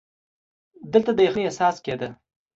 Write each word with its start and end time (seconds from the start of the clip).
دلته 0.93 1.11
د 1.13 1.19
یخنۍ 1.27 1.43
احساس 1.45 1.75
کېده. 1.85 2.09